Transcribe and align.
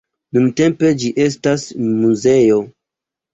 Nuntempe 0.37 0.89
ĝi 1.03 1.11
estas 1.25 1.67
muzeo. 1.91 2.59